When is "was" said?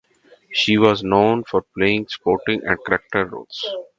0.79-1.03